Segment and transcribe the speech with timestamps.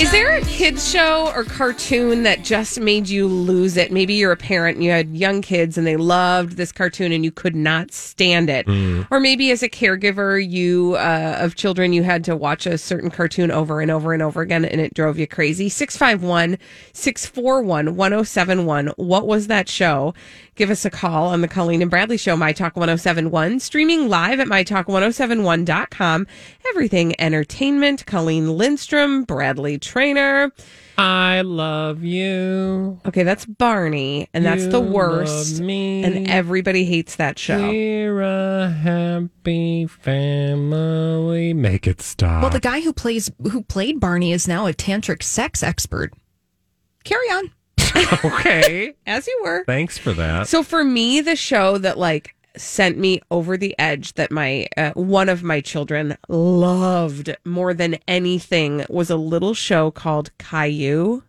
[0.00, 3.90] Is there a kids show or cartoon that just made you lose it?
[3.90, 7.24] Maybe you're a parent and you had young kids and they loved this cartoon and
[7.24, 8.68] you could not stand it.
[9.10, 13.10] Or maybe as a caregiver, you uh, of children, you had to watch a certain
[13.10, 15.68] cartoon over and over and over again and it drove you crazy.
[15.68, 16.58] 651
[16.92, 18.86] 641 1071.
[18.96, 20.14] What was that show?
[20.58, 24.40] Give us a call on the Colleen and Bradley Show, My Talk 1071, streaming live
[24.40, 26.26] at MyTalk1071.com.
[26.70, 28.04] Everything entertainment.
[28.06, 30.50] Colleen Lindstrom, Bradley Traynor.
[30.98, 32.98] I love you.
[33.06, 35.58] Okay, that's Barney, and that's the worst.
[35.58, 36.02] love me.
[36.02, 37.68] And everybody hates that show.
[37.68, 41.54] We're a happy family.
[41.54, 42.42] Make it stop.
[42.42, 46.12] Well, the guy who plays who played Barney is now a tantric sex expert.
[47.04, 47.52] Carry on.
[48.24, 48.94] okay.
[49.06, 49.64] As you were.
[49.64, 50.48] Thanks for that.
[50.48, 54.90] So for me, the show that like sent me over the edge that my uh,
[54.92, 61.22] one of my children loved more than anything was a little show called Caillou.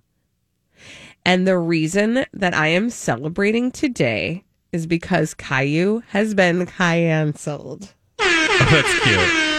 [1.25, 7.93] And the reason that I am celebrating today is because Caillou has been canceled.
[8.17, 9.49] That's cute.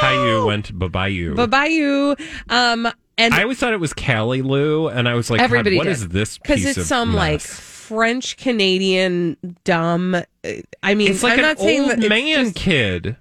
[0.00, 1.36] Caillou went Babayou.
[1.36, 2.16] Bye bye you.
[2.48, 5.76] Um and I always thought it was Callie Lou, and I was like, God, Everybody
[5.76, 5.92] what did.
[5.92, 7.40] is this because it's some like?
[7.40, 10.14] French Canadian dumb.
[10.14, 10.22] uh,
[10.82, 13.16] I mean, It's like I'm an not saying old that it's man just- kid.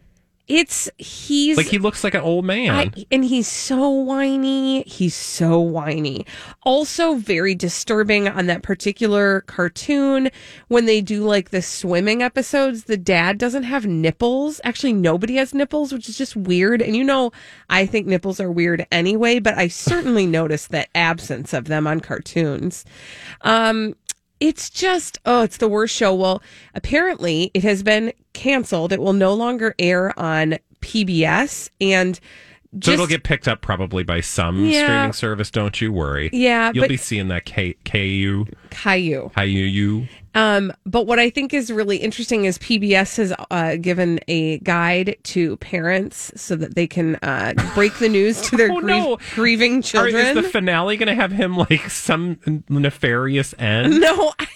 [0.50, 2.72] It's he's Like he looks like an old man.
[2.72, 4.82] I, and he's so whiny.
[4.82, 6.26] He's so whiny.
[6.64, 10.32] Also, very disturbing on that particular cartoon
[10.68, 12.86] when they do like the swimming episodes.
[12.86, 14.60] The dad doesn't have nipples.
[14.64, 16.82] Actually, nobody has nipples, which is just weird.
[16.82, 17.32] And you know,
[17.70, 22.00] I think nipples are weird anyway, but I certainly noticed that absence of them on
[22.00, 22.86] cartoons.
[23.42, 23.94] Um,
[24.40, 26.14] it's just oh it's the worst show.
[26.14, 26.42] Well
[26.74, 28.92] apparently it has been canceled.
[28.92, 32.20] It will no longer air on pbs and
[32.74, 34.84] so just it'll get picked up probably by some Yeah.
[34.86, 35.50] streaming service.
[35.52, 36.30] Don't you worry.
[36.32, 40.06] Yeah, you'll but- be seeing that K KU caillou Caillou.
[40.36, 45.16] um but what i think is really interesting is pbs has uh, given a guide
[45.24, 49.18] to parents so that they can uh, break the news to their Oh, grief- no.
[49.34, 52.38] grieving Are, children is the finale going to have him like some
[52.70, 54.00] nefarious end?
[54.02, 54.48] no I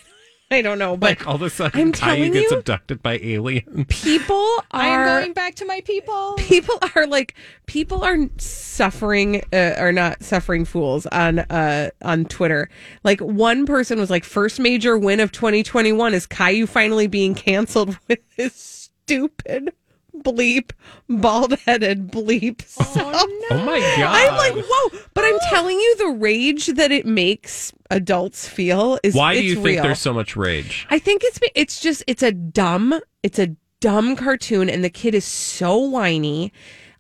[0.62, 3.86] don't know but Like all of a sudden, I'm Caillou gets you- abducted by aliens.
[3.90, 4.36] people
[4.72, 6.36] I are am going back to my people.
[6.38, 7.34] people are like
[7.66, 12.70] people are suffering uh, are not suffering fools on uh on twitter
[13.04, 17.98] like one person was like first major win of 2021 is caillou finally being canceled
[18.08, 19.74] with his stupid
[20.20, 20.72] bleep
[21.10, 22.88] bald-headed bleep self.
[22.96, 24.32] Oh my god!
[24.32, 29.16] i'm like whoa but i'm telling you the rage that it makes adults feel is
[29.16, 29.84] Why do it's you think real.
[29.84, 30.86] there's so much rage?
[30.90, 35.14] I think it's it's just it's a dumb it's a dumb cartoon and the kid
[35.16, 36.54] is so whiny.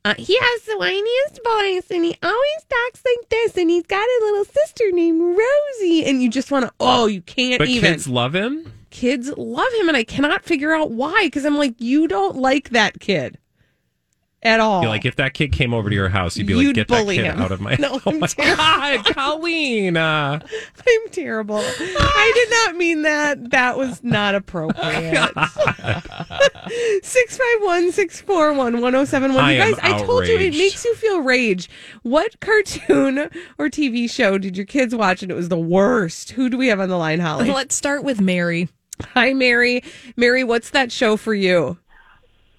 [0.06, 4.04] Uh, he has the whiniest voice and he always talks like this and he's got
[4.04, 7.92] a little sister named Rosie and you just want to oh you can't But even
[7.94, 8.72] kids love him.
[8.94, 12.70] Kids love him and I cannot figure out why because I'm like you don't like
[12.70, 13.40] that kid
[14.44, 14.82] at all.
[14.82, 16.88] You're like if that kid came over to your house, you'd be You'd like, "Get
[16.90, 18.56] that kid him." out of my." No, oh I'm my terrible.
[18.58, 19.98] god, Colleen!
[19.98, 20.40] Uh,
[20.88, 21.58] I'm terrible.
[21.60, 23.52] I did not mean that.
[23.52, 25.32] That was not appropriate.
[27.04, 29.54] 651 641 1071.
[29.54, 31.70] You guys, I told you it makes you feel rage.
[32.04, 36.32] What cartoon or TV show did your kids watch and it was the worst?
[36.32, 37.50] Who do we have on the line, Holly?
[37.50, 38.70] Let's start with Mary.
[39.02, 39.84] Hi, Mary.
[40.16, 41.78] Mary, what's that show for you?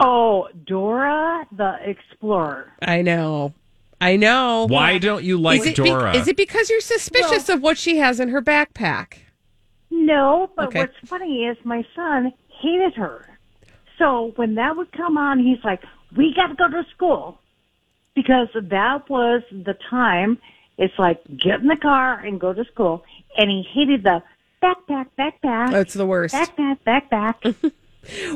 [0.00, 2.72] Oh, Dora the Explorer.
[2.82, 3.54] I know.
[4.00, 4.66] I know.
[4.69, 6.14] why don't you like is it be- Dora?
[6.16, 9.19] is it because you're suspicious of what she has in her backpack?
[9.90, 10.81] No, but Okay.
[10.81, 13.38] what's funny is my son hated her.
[13.98, 15.82] So when that would come on, he's like,
[16.16, 17.38] "We got to go to school,"
[18.14, 20.38] because that was the time.
[20.76, 23.04] It's like get in the car and go to school,
[23.38, 24.22] and he hated the
[24.64, 26.34] backpack, backpack, That's the worst.
[26.34, 27.72] backpack, backpack.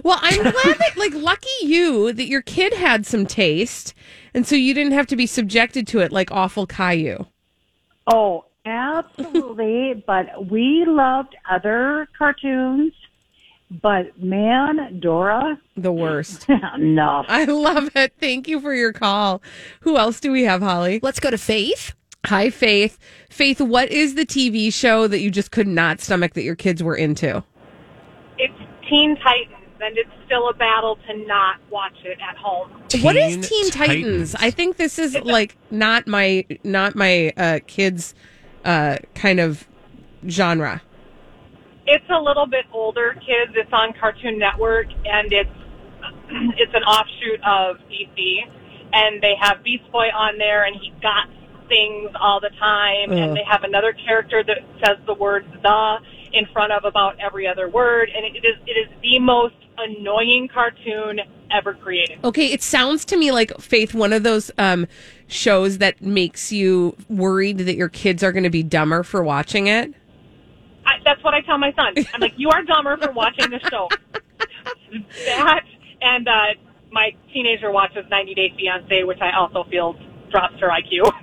[0.03, 3.93] Well, I'm glad that, like, lucky you that your kid had some taste,
[4.33, 7.27] and so you didn't have to be subjected to it like awful Caillou.
[8.07, 10.03] Oh, absolutely.
[10.07, 12.95] but we loved other cartoons.
[13.71, 16.47] But man, Dora, The worst.
[16.79, 17.25] no.
[17.29, 18.15] I love it.
[18.19, 19.43] Thank you for your call.
[19.81, 21.01] Who else do we have, Holly?
[21.03, 21.95] Let's go to Faith.
[22.26, 22.99] Hi, Faith.
[23.31, 26.82] Faith, what is the TV show that you just could not stomach that your kids
[26.82, 27.44] were into?
[28.38, 32.70] It's Teen Titans, and it's still a battle to not watch it at home.
[33.03, 34.32] what is Teen Teen Titans?
[34.32, 34.35] Titans.
[34.35, 38.15] I think this is like not my not my uh, kids
[38.64, 39.67] uh, kind of
[40.29, 40.82] genre.
[41.87, 43.53] It's a little bit older kids.
[43.55, 45.50] It's on Cartoon Network, and it's
[46.59, 48.53] it's an offshoot of DC.
[48.93, 51.29] And they have Beast Boy on there, and he got
[51.69, 53.11] things all the time.
[53.11, 53.19] Ugh.
[53.19, 55.99] And they have another character that says the word "the"
[56.32, 60.49] in front of about every other word, and it is it is the most annoying
[60.49, 61.20] cartoon
[61.50, 62.19] ever created.
[62.25, 64.87] Okay, it sounds to me like Faith, one of those um,
[65.26, 69.67] shows that makes you worried that your kids are going to be dumber for watching
[69.67, 69.94] it.
[70.85, 71.94] I, that's what I tell my son.
[72.14, 73.88] I'm like, you are dumber for watching this show.
[75.26, 75.64] that
[76.00, 76.47] and uh,
[76.91, 79.97] my teenager watches 90 Day Fiance, which I also feel
[80.31, 81.13] drops her IQ.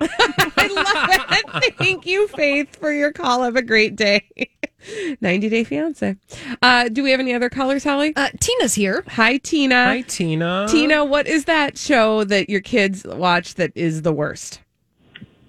[0.56, 1.76] I love it.
[1.76, 3.42] Thank you, Faith, for your call.
[3.42, 4.28] Have a great day.
[5.20, 6.16] 90 Day Fiance.
[6.62, 8.12] Uh, do we have any other callers, Holly?
[8.14, 9.04] Uh, Tina's here.
[9.08, 9.84] Hi, Tina.
[9.84, 10.66] Hi, Tina.
[10.68, 14.60] Tina, what is that show that your kids watch that is the worst?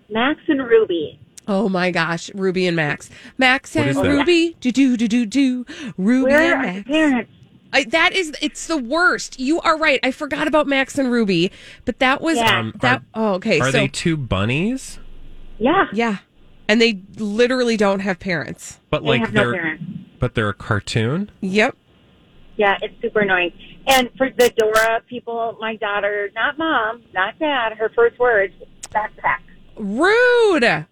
[0.09, 1.19] Max and Ruby.
[1.47, 3.09] Oh my gosh, Ruby and Max.
[3.37, 3.95] Max and?
[3.95, 4.55] Ruby.
[4.59, 5.65] Do do do do do.
[5.97, 7.31] Ruby Where and are the parents?
[7.73, 9.39] I, that is, it's the worst.
[9.39, 9.99] You are right.
[10.03, 11.51] I forgot about Max and Ruby,
[11.85, 12.59] but that was Yeah.
[12.59, 13.01] Um, that.
[13.13, 13.59] are- oh, okay.
[13.59, 14.99] Are so they two bunnies?
[15.59, 16.17] Yeah, yeah,
[16.67, 18.79] and they literally don't have parents.
[18.89, 19.83] But they like have they're parents.
[20.19, 21.31] but they're a cartoon.
[21.41, 21.75] Yep.
[22.57, 23.53] Yeah, it's super annoying.
[23.87, 28.53] And for the Dora people, my daughter, not mom, not dad, her first words,
[28.89, 29.39] backpack.
[29.75, 30.85] Rude.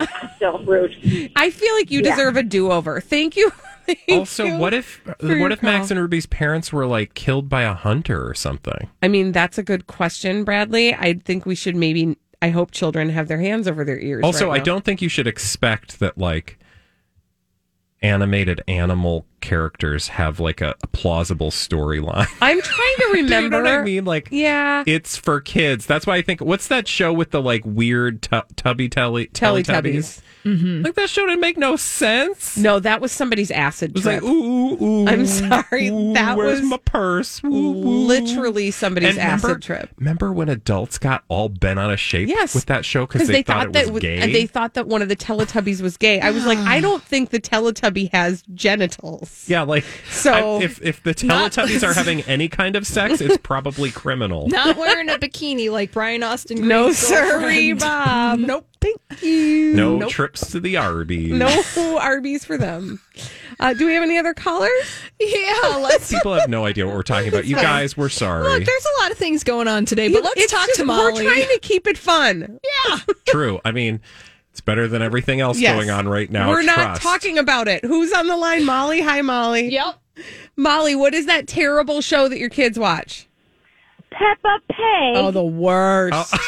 [0.36, 1.30] Still rude.
[1.36, 2.10] I feel like you Yeah.
[2.10, 3.00] deserve a do over.
[3.00, 3.50] Thank you.
[4.06, 5.92] Thank Also, you what if what if Max call.
[5.96, 8.88] and Ruby's parents were like killed by a hunter or something?
[9.02, 10.94] I mean, that's a good question, Bradley.
[10.94, 12.16] I think we should maybe.
[12.40, 14.22] I hope children have their hands over their ears.
[14.22, 16.58] Also, right I don't think you should expect that like
[18.00, 22.28] animated animal characters have like a, a plausible storyline.
[22.40, 23.62] I'm trying to Do you remember.
[23.62, 24.04] know what I mean?
[24.04, 24.84] Like, Yeah.
[24.86, 25.84] it's for kids.
[25.86, 26.40] That's why I think.
[26.40, 30.20] What's that show with the like weird tu- tubby telly Teletubbies.
[30.56, 30.84] Teletubbies?
[30.84, 32.56] Like that show didn't make no sense.
[32.56, 34.22] No, that was somebody's acid It was trip.
[34.22, 34.36] like, ooh,
[34.74, 35.06] ooh, ooh.
[35.06, 37.42] I'm sorry, ooh, that where's was my purse?
[37.44, 37.72] Ooh, ooh.
[38.06, 39.90] literally somebody's And remember, acid trip.
[39.98, 43.42] Remember when adults got all bent out of shape Yes, with that show because they,
[43.42, 44.32] thought, it that was w- gay?
[44.32, 46.20] they thought that one of the Teletubbies was gay.
[46.20, 49.44] I was like, I don't think the Teletubby has genitals.
[49.48, 53.20] yeah, like So- I- if if the Not- Teletubbies are having any kind of sex,
[53.20, 54.48] it's probably criminal.
[54.48, 56.66] Not wearing a bikini like Brian Austin.
[56.66, 57.80] No, Green's sorry, girlfriend.
[57.80, 58.38] Bob.
[58.40, 58.66] Nope.
[58.80, 59.74] Thank you.
[59.74, 60.10] No Nope.
[60.10, 61.32] trips to the Arby's.
[61.32, 63.00] No Arby's for them.
[63.60, 64.70] Uh, do we have any other callers?
[65.18, 66.12] Yeah, let's.
[66.12, 67.44] People have no idea what we're talking about.
[67.44, 68.44] You guys, we're sorry.
[68.44, 70.84] Look, there's a lot of things going on today, but let's It's talk just- to
[70.84, 71.24] Molly.
[71.24, 72.60] We're trying to keep it fun.
[72.88, 72.98] yeah.
[73.28, 73.60] True.
[73.64, 74.00] I mean,
[74.52, 75.74] it's better than everything else Yes.
[75.74, 76.48] going on right now.
[76.50, 77.84] We're not talking about it.
[77.84, 78.64] Who's on the line?
[78.64, 79.00] Molly.
[79.00, 79.70] Hi, Molly.
[79.72, 79.98] Yep.
[80.56, 83.26] Molly, what is that terrible show that your kids watch?
[84.10, 85.16] Peppa Pig.
[85.16, 86.34] Oh, the worst.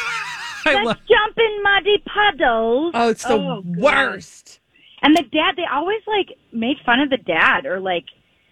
[0.67, 0.85] I love.
[0.87, 2.93] Let's jump in muddy puddles.
[2.95, 3.77] Oh, it's the Oh, God.
[3.77, 4.61] worst.
[5.03, 8.05] And the dad, they always like made fun of the dad or like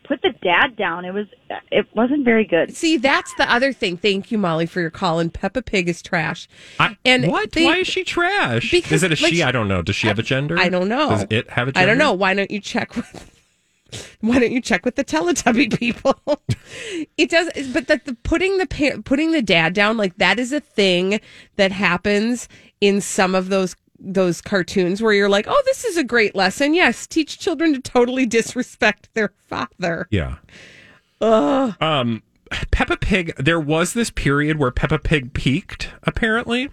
[0.05, 1.05] put the dad down.
[1.05, 1.27] It was,
[1.71, 2.75] it wasn't very good.
[2.75, 3.99] See, that's the other thing.
[3.99, 5.19] Thank you, Molly, for your call.
[5.19, 6.49] And Peppa Pig is trash.
[6.81, 7.53] I, And what?
[7.53, 8.71] they- Why is she trash?
[8.71, 9.43] Because, is it a like, she?
[9.43, 9.83] I don't know.
[9.83, 10.59] Does she have a gender?
[10.59, 11.11] I don't know.
[11.11, 11.81] Does it have a gender?
[11.83, 12.15] I don't know.
[12.15, 13.38] Why don't you check with?
[14.21, 16.21] Why don't you check with the Teletubby people?
[17.17, 20.53] it does, but that the putting the pa- putting the dad down like that is
[20.53, 21.21] a thing
[21.57, 22.49] that happens
[22.81, 26.75] in some of those those cartoons where you're like, oh, this is a great lesson.
[26.75, 30.07] Yes, teach children to totally disrespect their father.
[30.11, 30.37] Yeah.
[31.21, 32.23] Um,
[32.71, 33.35] Peppa Pig.
[33.37, 35.91] There was this period where Peppa Pig peaked.
[36.05, 36.71] Apparently,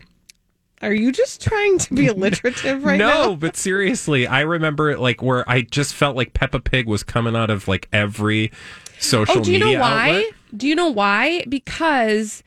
[0.82, 3.24] Are you just trying to be alliterative right now?
[3.24, 7.04] no, but seriously, I remember it like where I just felt like Peppa Pig was
[7.04, 8.52] coming out of like every
[9.00, 9.42] social media.
[9.42, 10.10] Oh, do you know why?
[10.10, 10.26] outlet.
[10.56, 11.44] Do you know why?
[11.48, 12.44] Because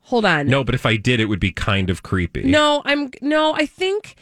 [0.00, 0.46] hold on.
[0.46, 2.44] No, but if I did, it would be kind of creepy.
[2.44, 4.14] No, I'm no, I think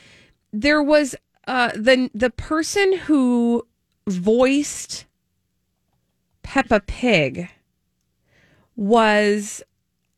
[0.53, 1.15] there was
[1.47, 3.67] uh the the person who
[4.07, 5.07] voiced
[6.43, 7.49] Peppa Pig
[8.77, 9.63] was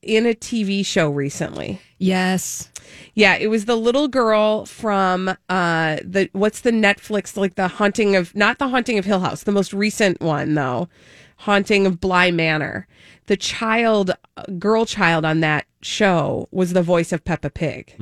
[0.02, 1.80] in a TV show recently.
[1.98, 2.70] Yes.
[3.14, 8.16] Yeah, it was the little girl from uh the what's the Netflix like the haunting
[8.16, 10.88] of not the haunting of Hill House, the most recent one though.
[11.38, 12.86] Haunting of Bly Manor.
[13.26, 14.12] The child,
[14.58, 17.94] girl child on that show was the voice of Peppa Pig.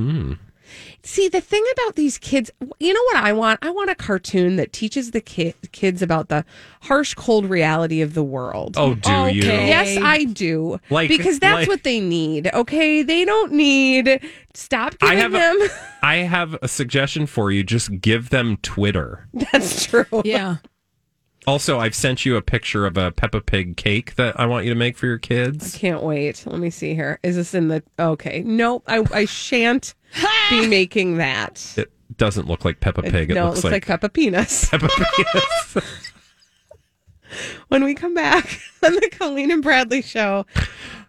[1.03, 3.59] See, the thing about these kids, you know what I want?
[3.63, 6.45] I want a cartoon that teaches the ki- kids about the
[6.83, 8.75] harsh, cold reality of the world.
[8.77, 9.43] Oh, do you?
[9.43, 10.79] Yes, I do.
[10.91, 12.51] Like- because that's like- what they need.
[12.53, 14.21] Okay, they don't need.
[14.55, 15.69] Stop I giving have them.
[16.03, 17.63] a, I have a suggestion for you.
[17.63, 19.29] Just give them Twitter.
[19.53, 20.05] that's true.
[20.25, 20.57] Yeah.
[21.47, 24.73] Also, I've sent you a picture of a Peppa Pig cake that I want you
[24.73, 25.75] to make for your kids.
[25.75, 26.45] I can't wait.
[26.47, 27.19] Let me see here.
[27.23, 27.83] Is this in the?
[27.99, 28.85] Okay, nope.
[28.87, 29.95] I I shan't
[30.51, 31.75] be making that.
[31.79, 33.31] It doesn't look like Peppa Pig.
[33.31, 34.69] It, no, looks, it looks like, Peppa Penis.
[34.71, 35.83] Peppa Pig.
[37.69, 40.45] when we come back on the Colleen and Bradley show.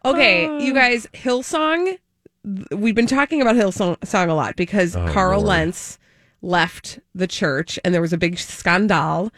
[0.06, 1.98] Okay, you guys, Hillsong.
[2.72, 5.48] We've been talking about Hillsong song a lot because Oh, Carl Lord.
[5.50, 6.00] Lentz
[6.42, 9.32] left the church and there was a big scandal.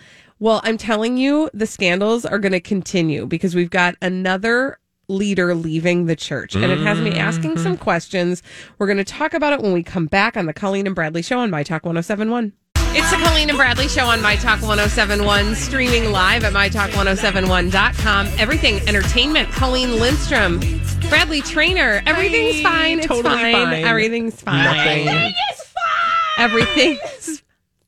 [0.44, 5.56] Well, I'm telling you, the scandals are going to continue because we've got another leader
[5.56, 7.64] leaving the church and it has me asking Mm-hmm.
[7.64, 8.44] some questions.
[8.78, 11.22] We're going to talk about it when we come back on the Colleen and Bradley
[11.22, 12.52] show on My Talk 1071.
[12.76, 18.28] It's the Colleen and Bradley show on My Talk 1071, streaming live at MyTalk1071.com.
[18.38, 19.50] Everything entertainment.
[19.52, 20.60] Colleen Lindstrom,
[21.08, 22.04] Bradley Traynor.
[22.06, 22.98] Everything's fine.
[23.00, 23.54] It's totally fine.
[23.54, 23.84] fine.
[23.86, 24.66] Everything's fine.
[24.66, 25.34] Nothing.
[26.38, 27.00] Everything's
[27.40, 27.43] fine.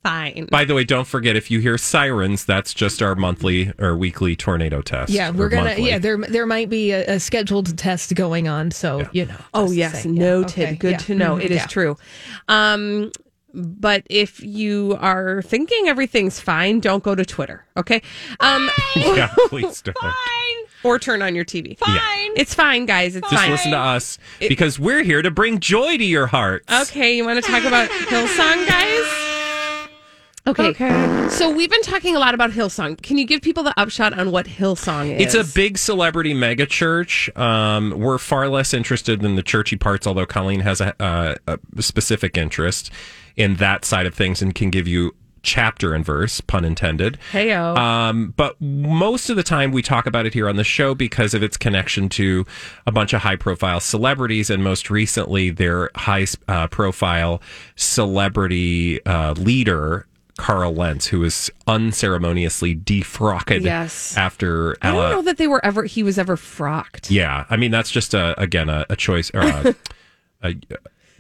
[0.06, 4.36] By the way, don't forget if you hear sirens, that's just our monthly or weekly
[4.36, 5.12] tornado test.
[5.12, 5.70] Yeah, we're gonna.
[5.70, 5.88] monthly.
[5.90, 9.36] Yeah, there there might be a, a scheduled test going on, so you know.
[9.54, 10.16] Oh just yes, saying.
[10.18, 10.52] Yeah, noted.
[10.64, 10.98] okay, Good yeah.
[10.98, 11.36] to know.
[11.38, 11.66] Mhm, It is yeah.
[11.66, 11.98] true.
[12.48, 13.12] Um,
[13.54, 17.66] but if you are thinking everything's fine, don't go to Twitter.
[17.78, 18.02] Okay.
[18.42, 19.98] Um, yeah, please don't.
[19.98, 20.12] fine.
[20.84, 21.78] or turn on your TV.
[21.78, 22.32] Fine.
[22.36, 23.16] It's fine, guys.
[23.16, 23.52] It's Just fine.
[23.52, 26.66] listen to us because we're here to bring joy to your hearts.
[26.92, 29.25] Okay, you want to talk about Hillsong, guys?
[30.48, 30.74] Okay.
[31.30, 33.02] So we've been talking a lot about Hillsong.
[33.02, 35.34] Can you give people the upshot on what Hillsong is?
[35.34, 37.36] It's a big celebrity mega church.
[37.36, 41.82] Um, we're far less interested in the churchy parts, although Colleen has a, uh, a
[41.82, 42.92] specific interest
[43.36, 47.18] in that side of things and can give you chapter and verse, pun intended.
[47.32, 47.78] Heyo.
[47.78, 51.34] Um, but most of the time we talk about it here on the show because
[51.34, 52.46] of its connection to
[52.86, 57.42] a bunch of high profile celebrities and most recently their high uh, profile
[57.76, 60.06] celebrity uh, leader.
[60.38, 64.18] Carl Lentz, who was unceremoniously defrocked Yes.
[64.18, 65.84] after I don't know that they were ever.
[65.86, 67.10] He was ever frocked.
[67.10, 69.76] yeah, I mean that's just a again a, a choice or a,
[70.44, 70.56] a,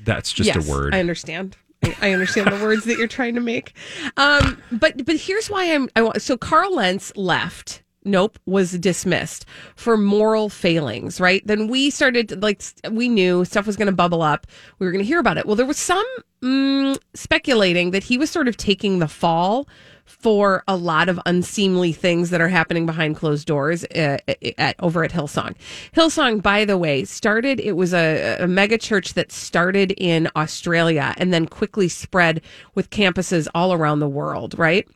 [0.03, 0.93] that's just Yes, a word.
[0.93, 1.55] I understand.
[1.83, 3.73] I- I understand the words that you're trying to make.
[4.17, 5.87] Um, but but here's why I'm.
[5.95, 6.21] I want.
[6.21, 7.83] So Carl Lentz left.
[8.05, 9.45] Nope, was dismissed
[9.75, 11.19] for moral failings.
[11.19, 11.45] Right.
[11.45, 14.47] Then we started like we knew stuff was going to bubble up.
[14.79, 15.45] We were going to hear about it.
[15.45, 16.05] Well, there was some
[16.41, 19.67] mm, speculating that he was sort of taking the fall
[20.05, 24.17] for a lot of unseemly things that are happening behind closed doors uh,
[24.57, 25.55] at, over at Hillsong.
[25.95, 31.15] Hillsong, by the way, started, it was a, a mega church that started in Australia
[31.17, 32.41] and then quickly spread
[32.75, 34.87] with campuses all around the world, right?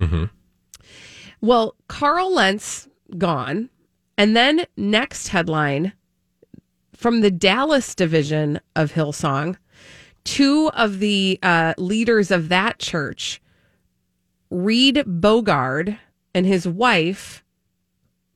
[1.42, 2.88] Well, Carl Lentz
[3.18, 3.70] gone.
[4.18, 5.94] And then next headline
[6.96, 9.56] from the Dallas division of Hillsong,
[10.26, 13.42] two of the uh, leaders of that church
[14.52, 15.98] Reed Bogard
[16.34, 17.44] and his wife,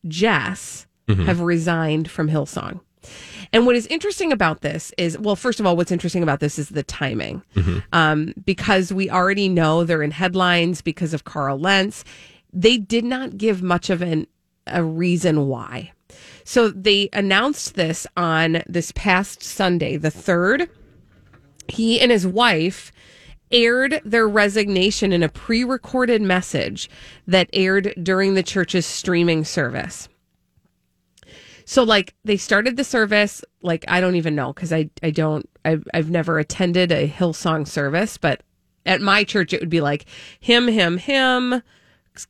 [0.08, 0.88] Jess,
[1.26, 2.80] have resigned from Hillsong.
[3.52, 6.58] And what is interesting about this is, well, first of all, what's interesting about this
[6.58, 7.44] is the timing.
[7.92, 12.04] Um, because we already know they're in headlines because of Carl Lentz.
[12.54, 14.28] They did not give much of an,
[14.68, 15.92] a reason why.
[16.44, 20.70] So they announced this on this past Sunday, the 3rd.
[21.68, 22.92] He and his wife
[23.52, 26.90] aired their resignation in a pre recorded message
[27.28, 30.10] that aired during the church's streaming service.
[31.66, 35.50] So, like, they started the service, like, I don't even know because I, I don't,
[35.64, 38.44] I've, I've never attended a Hillsong service, but
[38.86, 40.06] at my church, it would be like
[40.42, 41.62] him, him, him,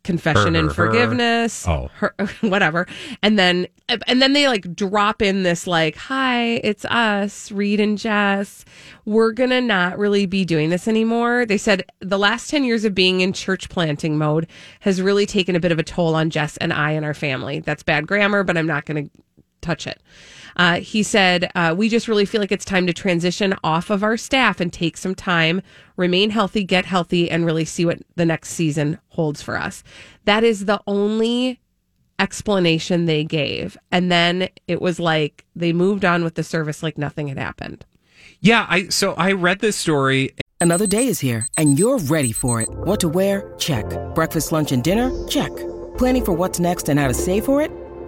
[0.04, 0.88] confession Her, and her, her.
[0.92, 1.90] forgiveness, Oh.
[1.96, 2.88] her, whatever.
[3.22, 3.68] And then,
[4.08, 8.66] and then they like drop in this, like, hi, it's us, Reed and Jess.
[9.06, 11.46] We're going to not really be doing this anymore.
[11.46, 14.48] They said the last 10 years of being in church planting mode
[14.82, 17.60] has really taken a bit of a toll on Jess and I and our family.
[17.60, 19.12] That's bad grammar, but I'm not going to
[19.64, 20.02] touch it.
[20.56, 24.04] Uh, he said, uh, We just really feel like it's time to transition off of
[24.04, 25.62] our staff and take some time,
[25.98, 29.84] remain healthy, get healthy, and really see what the next season holds for us.
[30.26, 31.60] That is the only
[32.20, 33.78] explanation they gave.
[33.92, 37.86] And then it was like they moved on with the service like nothing had happened.
[38.40, 42.62] yeah, I so I read this story Another day is here, and you're ready for
[42.62, 42.70] it.
[42.70, 43.54] What to wear?
[43.60, 43.86] Check.
[44.16, 45.12] Breakfast, lunch, and dinner?
[45.28, 45.52] Check.
[45.98, 47.70] Planning for what's next and how to save for it?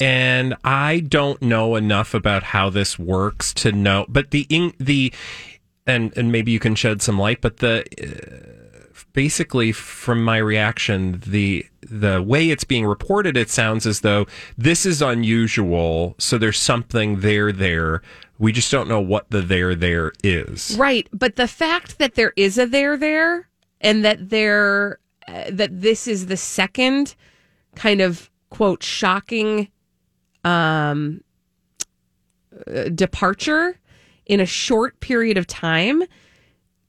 [0.00, 4.06] And I don't know enough about how this works to know.
[4.08, 4.46] But the
[4.78, 5.12] the
[5.86, 7.40] and and maybe you can shed some light.
[7.40, 8.50] But the uh,
[9.12, 14.26] basically from my reaction, the the way it's being reported, it sounds as though
[14.56, 16.14] this is unusual.
[16.18, 18.02] So there's something there there.
[18.38, 20.76] We just don't know what the there there is.
[20.78, 23.48] Right, but the fact that there is a there there
[23.82, 27.14] and that there uh, that this is the second
[27.74, 29.68] kind of quote shocking
[30.44, 31.20] um
[32.66, 33.78] uh, departure
[34.26, 36.02] in a short period of time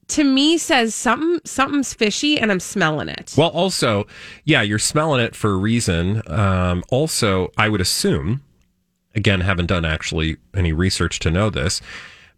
[0.08, 3.34] to me says something something's fishy and I'm smelling it.
[3.36, 4.06] Well, also,
[4.44, 6.22] yeah, you're smelling it for a reason.
[6.26, 8.42] Um, also, I would assume,
[9.14, 11.80] again, haven't done actually any research to know this,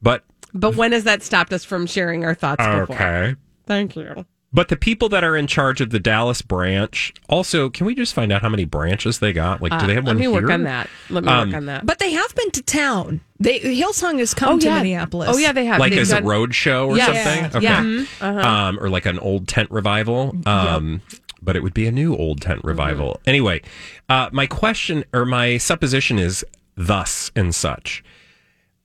[0.00, 2.94] but But when has that stopped us from sharing our thoughts before?
[2.94, 3.34] okay.
[3.66, 4.24] Thank you.
[4.54, 8.14] But the people that are in charge of the Dallas branch, also, can we just
[8.14, 9.60] find out how many branches they got?
[9.60, 10.88] Like, do they have Uh, Let one me work on that.
[11.10, 11.84] Let me Um, work on that.
[11.84, 13.20] But they have been to town.
[13.40, 14.76] They Hillsong has come Oh, to yeah.
[14.76, 15.28] Minneapolis.
[15.32, 15.80] Oh yeah, they have.
[15.80, 17.50] Like They've as done- a road show or Yes.
[17.50, 17.62] something?
[17.62, 18.04] Yeah.
[18.20, 18.38] Uh-huh.
[18.48, 20.36] Um, or like an old tent revival.
[20.46, 21.02] Um,
[21.42, 22.68] But it would be a new old tent Mm-hmm.
[22.68, 23.20] revival.
[23.26, 23.60] Anyway,
[24.08, 26.42] uh, my question or my supposition is
[26.76, 28.02] thus and such.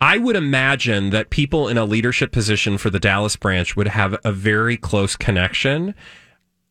[0.01, 4.17] I would imagine that people in a leadership position for the Dallas branch would have
[4.23, 5.93] a very close connection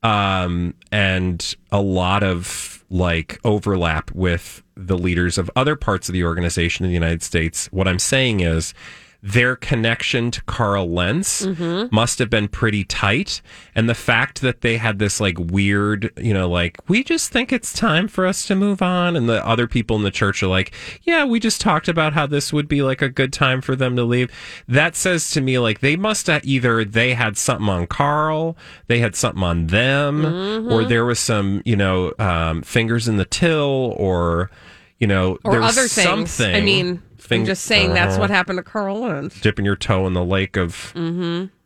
[0.03, 6.25] um, and a lot of like overlap with the leaders of other parts of the
[6.25, 7.67] organization in the United States.
[7.67, 8.73] What I'm saying is
[9.21, 11.45] their connection to Carl Lentz
[11.91, 13.43] must have been pretty tight.
[13.75, 17.53] And the fact that they had this like weird, you know, like, we just think
[17.53, 19.17] it's time for us to move on.
[19.17, 22.27] And the other people in the church are like, yeah, we just talked about how
[22.27, 24.31] this would be like a good time for them to leave.
[24.69, 29.01] That says to me, like, they must have either they had something on Carl, they
[29.01, 33.95] had something on them, or there was some, you know, um, fingers in the till,
[33.97, 34.51] or,
[34.99, 36.31] you know, or there was other things.
[36.31, 36.55] something.
[36.55, 39.41] I mean, I'm just saying that's Uh-huh what happened to Carl Lentz.
[39.41, 40.93] dipping your toe in the lake of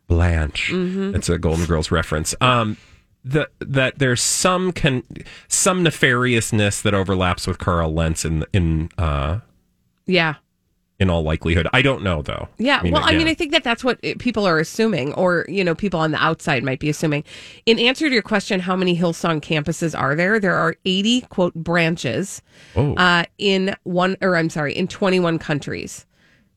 [0.08, 0.70] Blanche.
[0.72, 2.34] It's a Golden Girls reference.
[2.40, 2.76] Um,
[3.24, 5.04] the, that there's some con,
[5.48, 9.38] some nefariousness that overlaps with Carl Lentz in in uh,
[10.06, 10.34] Yeah.
[11.02, 11.68] In all likelihood.
[11.74, 12.48] I don't know though.
[12.56, 15.74] Yeah, well, I mean, I think that that's what people are assuming, or you know,
[15.74, 17.24] people on the outside might be assuming.
[17.66, 20.40] In answer to your question, how many Hillsong campuses are there?
[20.40, 22.40] There are eighty quote branches
[22.76, 22.94] Oh.
[22.94, 26.06] uh, in one, or I'm sorry, in twenty one countries.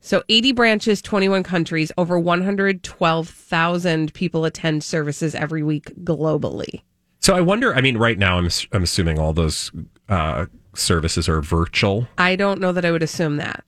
[0.00, 5.62] So eighty branches, twenty one countries, over one hundred twelve thousand people attend services every
[5.64, 6.82] week globally.
[7.20, 7.74] so I wonder.
[7.74, 9.72] I mean, right now I'm I'm assuming all those
[10.08, 12.06] uh, services are virtual.
[12.18, 13.64] I don't know that I would assume that.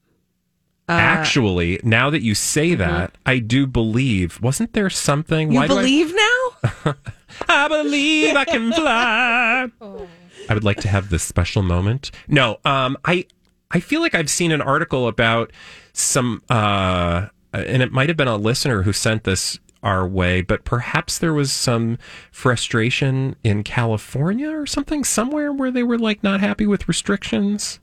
[0.88, 4.40] Uh, Actually, now that you say that, I do believe.
[4.40, 5.48] Wasn't there something?
[5.48, 5.52] mm-hmm.
[5.54, 6.94] You Why do I- believe now?
[7.48, 9.68] I believe I can fly.
[10.48, 12.10] I would like to have this special moment.
[12.26, 13.26] No, um, I
[13.70, 15.52] I feel like I've seen an article about
[15.92, 20.64] some, uh, and it might have been a listener who sent this our way, but
[20.64, 21.98] perhaps there was some
[22.32, 27.78] frustration in California or something somewhere where they were like not happy with restrictions.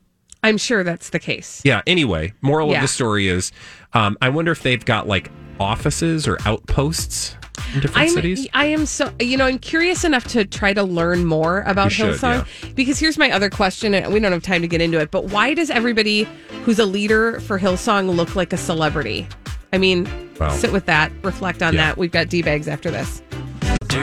[0.46, 1.60] I'm sure that's the case.
[1.64, 1.82] Yeah.
[1.86, 2.76] Anyway, moral Yeah.
[2.76, 3.52] of the story is,
[3.92, 5.30] um, I wonder if they've got like
[5.60, 7.34] offices or outposts
[7.74, 8.46] in different I'm, cities.
[8.52, 11.90] I am so you know I'm curious enough to try to learn more about You
[11.90, 15.00] should, Hillsong because here's my other question and we don't have time to get into
[15.00, 16.28] it but why does everybody
[16.64, 19.26] who's a leader for Hillsong look like a celebrity?
[19.72, 20.06] I mean,
[20.38, 21.86] Well, sit with that, reflect on yeah.
[21.88, 21.96] that.
[21.98, 23.22] We've got D bags after this.
[23.62, 23.94] It's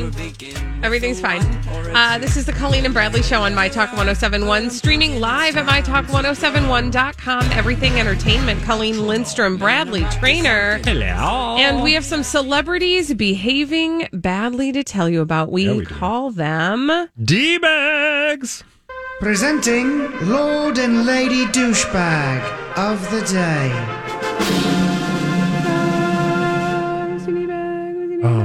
[0.00, 0.82] fine.
[0.82, 1.42] Everything's fine.
[1.94, 5.66] Uh, this is the Colleen and Bradley Show on My Talk 1071, streaming live at
[5.66, 7.44] MyTalk1071.com.
[7.52, 8.62] Everything Entertainment.
[8.62, 10.78] Colleen Lindstrom, Bradley Traynor.
[10.84, 11.56] Hello.
[11.58, 15.50] And we have some celebrities behaving badly to tell you about.
[15.52, 15.94] We, Yeah, we do.
[15.94, 17.08] call them.
[17.22, 18.64] D bags.
[19.20, 22.42] Presenting Lord and Lady Douchebag
[22.76, 24.91] of the Day.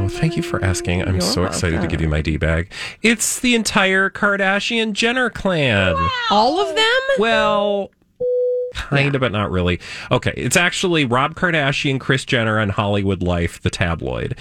[0.10, 1.02] Thank you for asking.
[1.04, 2.72] I'm You're so excited to give you my D bag.
[3.02, 5.96] It's the entire Kardashian Jenner clan.
[6.32, 6.86] All of them?
[7.20, 7.92] Well,
[8.74, 9.80] kind of, but not really.
[10.12, 14.38] Okay, it's actually Rob Kardashian, Kris Jenner, and Hollywood Life, the tabloid.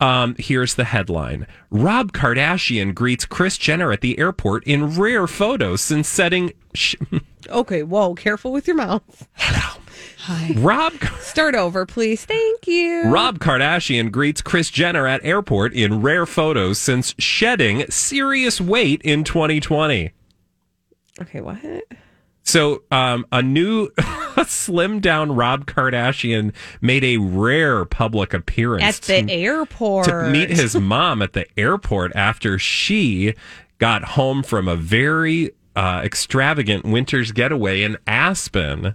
[0.00, 5.80] Um, here's the headline Rob Kardashian greets Kris Jenner at the airport in rare photos
[5.80, 6.52] since setting.
[6.74, 6.96] Sh-
[7.50, 9.28] Okay, whoa, careful with your mouth.
[10.56, 10.92] Rob.
[11.20, 12.24] Start over, please.
[12.24, 13.04] Thank you.
[13.10, 19.24] Rob Kardashian greets Kris Jenner at airport in rare photos since shedding serious weight in
[19.24, 20.10] 2020.
[21.20, 21.58] Okay, what?
[22.42, 23.90] So, um, a new
[24.46, 30.06] slim down Rob Kardashian made a rare public appearance At the to- airport.
[30.08, 33.34] to meet his mom at the airport after she
[33.78, 38.94] got home from a very uh, extravagant winter's getaway in Aspen.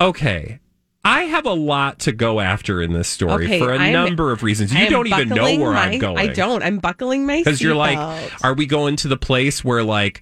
[0.00, 0.60] Okay.
[1.04, 4.32] I have a lot to go after in this story Okay, for a I'm- number
[4.32, 4.74] of reasons.
[4.74, 6.18] You don't even know where my- I'm going.
[6.18, 6.62] I don't.
[6.64, 7.98] I'm buckling my Because you're like,
[8.42, 10.20] are we going to the place where like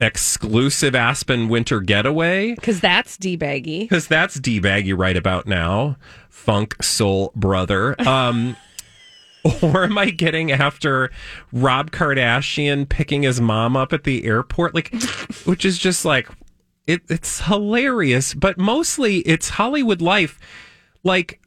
[0.00, 2.54] exclusive Aspen winter getaway?
[2.54, 3.80] Because that's debaggy.
[3.80, 5.96] Because that's D baggy right about now.
[6.30, 7.94] Funk soul brother.
[8.06, 8.56] Um
[9.60, 11.10] or am I getting after
[11.52, 14.72] Rob Kardashian picking his mom up at the airport?
[14.74, 14.94] Like
[15.44, 16.28] which is just like
[16.86, 20.38] it, it's hilarious, but mostly it's Hollywood life.
[21.04, 21.40] Like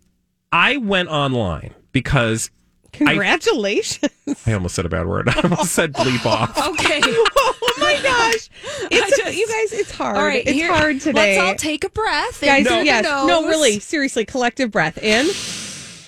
[0.52, 2.50] I went online because
[2.93, 4.12] Congratulations.
[4.45, 5.28] I almost said a bad word.
[5.36, 6.58] I almost said bleep off.
[6.76, 7.02] Okay.
[7.06, 8.50] oh my gosh.
[8.91, 10.17] It's you guys, it's hard.
[10.17, 11.38] All right, it's here- hard today.
[11.38, 12.41] Let's all take a breath.
[12.41, 13.04] in Guys, through the yes.
[13.04, 13.80] No, really.
[13.80, 15.26] Seriously, collective breath in.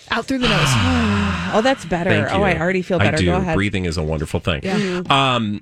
[0.09, 0.67] Out through the nose.
[1.49, 2.09] Oh, that's better.
[2.09, 2.43] Thank Oh.
[2.43, 3.15] I already feel better.
[3.15, 3.25] I do.
[3.27, 3.55] Go ahead.
[3.55, 4.59] Breathing is a wonderful thing.
[4.63, 5.01] Yeah.
[5.09, 5.61] Um,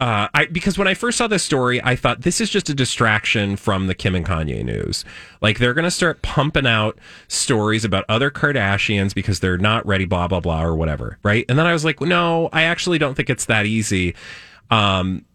[0.00, 2.74] uh, I because when I first saw this story, I thought this is just a
[2.74, 5.04] distraction from the Kim and Kanye news.
[5.42, 10.06] Like they're going to start pumping out stories about other Kardashians because they're not ready,
[10.06, 11.44] blah blah blah, or whatever, right?
[11.50, 14.14] And then I was like, no, I actually don't think it's that easy.
[14.70, 15.26] Um,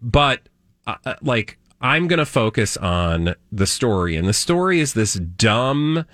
[0.00, 0.48] but
[0.86, 5.14] uh, uh, like I'm going to focus on the story, and the story is this
[5.14, 6.06] dumb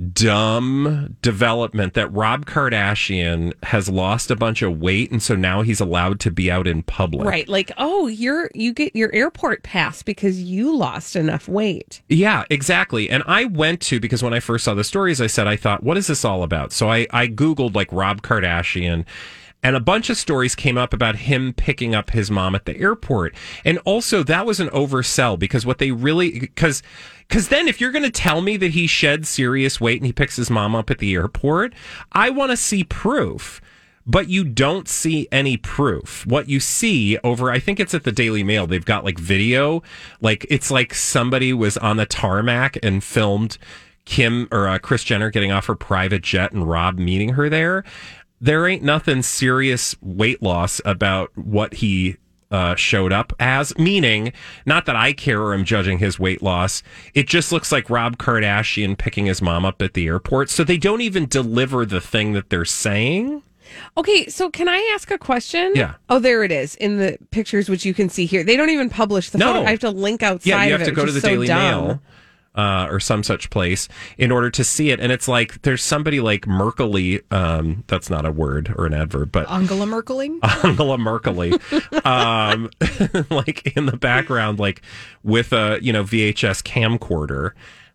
[0.00, 5.80] dumb development that Rob Kardashian has lost a bunch of weight and so now he's
[5.80, 7.26] allowed to be out in public.
[7.26, 7.48] Right.
[7.48, 12.00] Like, oh, you're you get your airport pass because you lost enough weight.
[12.08, 13.10] Yeah, exactly.
[13.10, 15.82] And I went to because when I first saw the stories I said I thought
[15.82, 16.72] what is this all about?
[16.72, 19.04] So I I googled like Rob Kardashian
[19.62, 22.76] and a bunch of stories came up about him picking up his mom at the
[22.78, 23.34] airport.
[23.64, 26.82] And also that was an oversell because what they really cuz
[27.28, 30.12] cuz then if you're going to tell me that he shed serious weight and he
[30.12, 31.74] picks his mom up at the airport,
[32.12, 33.60] I want to see proof.
[34.06, 36.26] But you don't see any proof.
[36.26, 39.82] What you see over, I think it's at the Daily Mail, they've got like video.
[40.20, 43.58] Like it's like somebody was on the tarmac and filmed
[44.06, 47.84] Kim or uh, Kris Jenner getting off her private jet and Rob meeting her there.
[48.40, 52.16] There ain't nothing serious weight loss about what he
[52.50, 53.76] uh, showed up as.
[53.78, 54.32] Meaning,
[54.66, 56.82] not that I care or am judging his weight loss.
[57.14, 60.50] It just looks like Rob Kardashian picking his mom up at the airport.
[60.50, 63.42] So they don't even deliver the thing that they're saying.
[63.96, 65.72] Okay, so can I ask a question?
[65.76, 65.94] Yeah.
[66.08, 68.42] Oh, there it is in the pictures, which you can see here.
[68.42, 69.52] They don't even publish the No.
[69.52, 69.66] photo.
[69.66, 70.48] I have to link outside.
[70.50, 71.58] Yeah, you of have to go to the so Daily dumb.
[71.86, 72.00] Mail
[72.54, 75.00] uh, or some such place in order to see it.
[75.00, 77.22] And it's like there's somebody like Merkley.
[77.32, 80.38] Um, that's not a word or an adverb, but Angela Merkeling.
[80.64, 81.52] Angela Merkley,
[82.04, 82.70] um,
[83.30, 84.82] like in the background, like
[85.22, 87.52] with a you know VHS camcorder.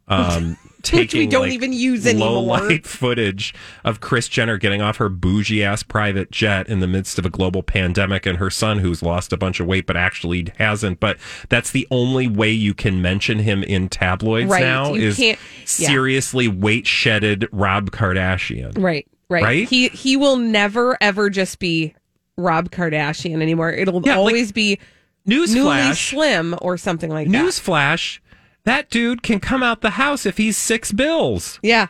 [0.07, 2.59] Um, taking we don't like, even use low anymore.
[2.69, 7.19] light footage of Kris Jenner getting off her bougie ass private jet in the midst
[7.19, 10.47] of a global pandemic and her son who's lost a bunch of weight but actually
[10.57, 10.99] hasn't.
[10.99, 11.17] But
[11.49, 15.35] that's the only way you can mention him in tabloids Right, now you is yeah.
[15.65, 18.77] seriously weight shedded Rob Kardashian.
[18.81, 19.43] Right, right.
[19.43, 19.67] Right?
[19.67, 21.95] He he will never ever just be
[22.37, 23.71] Rob Kardashian anymore.
[23.71, 24.79] It'll Yeah, like, always be
[25.25, 26.09] newly Newsflash.
[26.11, 27.43] slim or something like that.
[27.45, 28.19] Newsflash,
[28.65, 31.59] that dude can come out the house if he's six bills.
[31.63, 31.87] Yeah.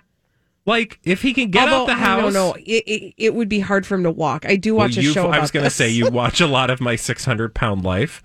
[0.65, 2.33] Like if he can get out Although, the house.
[2.33, 2.57] No, don't.
[2.59, 4.45] It, it, it would be hard for him to walk.
[4.45, 5.29] I do watch Well, a you've- show.
[5.29, 8.23] I was going to say you watch a lot of my 600 pound life.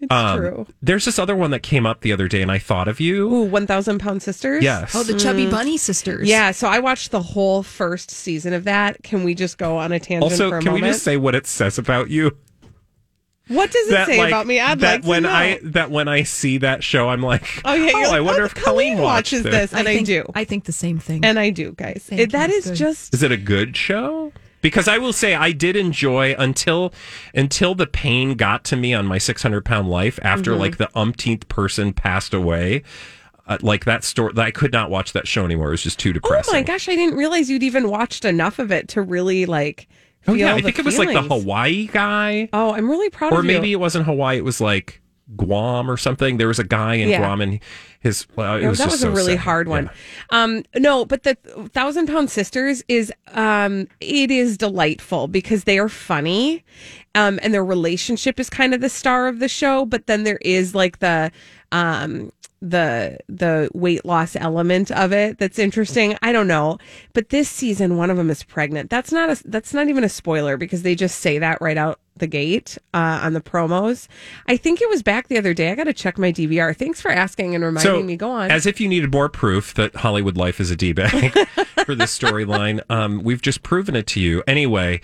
[0.00, 0.66] It's um, true.
[0.82, 3.32] There's this other one that came up the other day, and I thought of you.
[3.32, 4.62] Ooh, one thousand pound sisters.
[4.62, 4.94] Yes.
[4.94, 5.50] Oh, the Chubby mm.
[5.50, 6.28] Bunny sisters.
[6.28, 9.02] Yeah, so I watched the whole first season of that.
[9.02, 10.84] Can we just go on a tangent Also, for a can moment?
[10.84, 12.36] we just say what it says about you?
[13.48, 14.58] What does it say like, about me?
[14.60, 15.30] I'd that like to when know.
[15.30, 18.46] I that when I see that show, I'm like, oh yeah, you're I wonder oh,
[18.46, 21.24] if Colleen, watches watched this, and I, think, do, I think the same thing.
[21.24, 22.04] and I do, guys.
[22.08, 22.56] Thank It, that you.
[22.56, 22.74] is Good.
[22.76, 24.32] just Is it a good show?
[24.62, 26.94] Because I will say I did enjoy until
[27.34, 30.60] until the pain got to me on my 600 pound life after Mm-hmm.
[30.60, 32.82] like the umpteenth person passed away.
[33.46, 34.32] uh, like that story.
[34.38, 35.68] I could not watch that show anymore.
[35.68, 36.54] It was just too depressing.
[36.54, 39.86] Oh my gosh, I didn't realize you'd even watched enough of it to really like.
[40.26, 41.22] Oh yeah, I think it was like the.
[41.22, 44.38] Hawaii guy, Oh, I'm really proud or of Or maybe it wasn't Hawaii.
[44.38, 45.00] It was like
[45.36, 46.36] Guam or something.
[46.36, 47.18] There was a guy in Yeah.
[47.18, 47.60] Guam, and
[48.00, 49.40] his well, No, was that was so a really sad.
[49.44, 49.84] hard one.
[50.30, 50.42] Yeah.
[50.42, 51.34] Um, no, but the
[51.72, 56.64] Thousand Pound Sisters is um, it is delightful because they are funny,
[57.14, 59.84] um, and their relationship is kind of the star of the show.
[59.86, 61.30] But then there is like the
[61.72, 62.30] um
[62.64, 66.16] the the weight loss element of it that's interesting.
[66.22, 66.78] I don't know,
[67.12, 68.90] but this season one of them is pregnant.
[68.90, 72.00] That's not a that's not even a spoiler because they just say that right out
[72.16, 74.06] the gate uh, on the promos.
[74.46, 75.72] I think it was back the other day.
[75.72, 76.76] I got to check my DVR.
[76.76, 78.16] Thanks for asking and reminding me.
[78.16, 78.50] Go on.
[78.50, 81.32] As if you needed more proof that Hollywood life is a d bag
[81.84, 84.42] for this storyline, um, we've just proven it to you.
[84.46, 85.00] Anyway,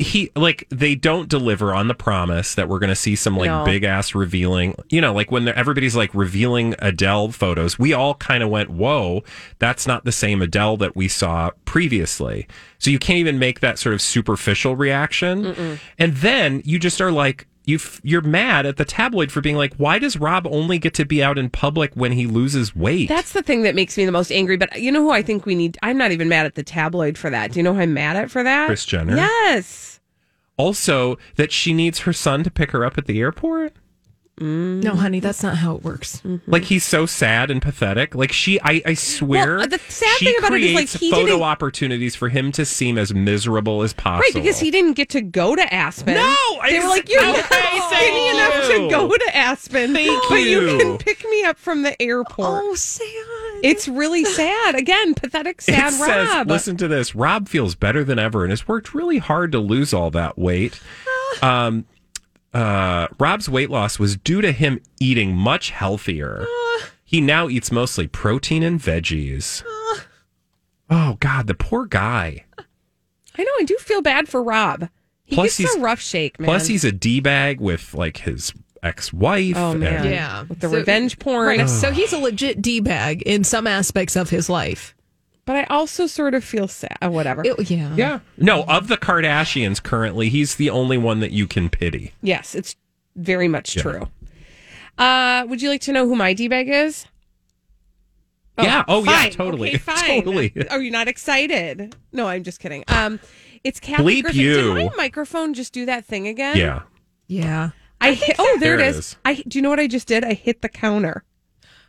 [0.00, 3.48] he like they don't deliver on the promise that we're going to see some like
[3.50, 3.64] No.
[3.64, 4.76] big ass revealing.
[4.90, 9.24] You know, like when everybody's like revealing Adele photos, we all kind of went, "Whoa,
[9.58, 12.46] that's not the same Adele that we saw previously."
[12.78, 17.10] So you can't even make that sort of superficial reaction, and then you just are
[17.12, 17.46] like.
[17.64, 20.94] You f- you're mad at the tabloid for being like, why does Rob only get
[20.94, 23.10] to be out in public when he loses weight?
[23.10, 24.56] That's the thing that makes me the most angry.
[24.56, 25.76] But you know who I think we need?
[25.82, 27.52] I'm not even mad at the tabloid for that.
[27.52, 28.68] Do you know who I'm mad at for that?
[28.68, 29.16] Kris Jenner?
[29.16, 29.87] Yes.
[30.58, 33.72] Also that she needs her son to pick her up at the airport.
[34.40, 34.84] Mm.
[34.84, 36.20] No, honey, that's not how it works.
[36.20, 36.48] Mm-hmm.
[36.48, 38.14] Like he's so sad and pathetic.
[38.14, 41.10] Like she, I, I swear, Well, the sad thing about it is, like, creates he
[41.10, 44.20] photo didn't- opportunities for him to seem as miserable as possible.
[44.20, 46.14] Right, because he didn't get to go to Aspen.
[46.14, 46.36] No,
[46.68, 48.78] they were like, "You're okay, skinny enough you.
[48.82, 50.70] to go to Aspen, Thank but you.
[50.70, 50.78] you.
[50.78, 53.06] can pick me up from the airport." Oh, sad.
[53.62, 54.74] It's really sad.
[54.74, 56.48] Again, pathetic, sad it says, Rob.
[56.48, 57.14] listen to this.
[57.14, 60.80] Rob feels better than ever and has worked really hard to lose all that weight.
[61.42, 61.84] Um,
[62.54, 66.46] uh, Rob's weight loss was due to him eating much healthier.
[67.04, 69.62] He now eats mostly protein and veggies.
[70.90, 72.44] Oh God, the poor guy.
[73.36, 73.52] I know.
[73.60, 74.88] I do feel bad for Rob.
[75.24, 76.46] He Plus gets he's- a rough shake, man.
[76.46, 79.56] Plus, he's a d bag with like his ex-wife.
[79.56, 79.94] Oh, man.
[80.06, 80.42] and- Yeah.
[80.48, 81.46] with the revenge porn.
[81.58, 81.68] Right.
[81.68, 84.94] So he's a legit D bag in some aspects of his life.
[85.44, 86.96] But I also sort of feel sad.
[87.02, 87.42] uh, Whatever.
[87.44, 87.94] It- yeah.
[87.96, 88.18] yeah.
[88.36, 92.12] No, of the Kardashians currently, he's the only one that you can pity.
[92.22, 92.76] Yes, it's
[93.16, 93.82] very much Yeah.
[93.82, 94.08] true.
[94.98, 97.06] Uh, would you like to know who my D bag is?
[98.60, 98.84] yeah.
[98.88, 99.28] Oh yeah.
[99.30, 99.68] Totally.
[99.68, 100.22] Okay, fine.
[100.24, 100.52] Totally.
[100.70, 101.94] Are you not excited?
[102.12, 102.82] No, I'm just kidding.
[102.88, 103.20] Um,
[103.64, 104.40] it's Kathy Bleep Griffin.
[104.40, 104.74] you.
[104.74, 106.56] Did my microphone just do that thing again?
[106.56, 106.82] Yeah.
[107.28, 107.70] Yeah.
[108.00, 108.36] I hit.
[108.38, 108.96] Oh, there, There it it is.
[108.96, 109.16] is.
[109.24, 110.24] I do you know what I just did?
[110.24, 111.24] I hit the counter.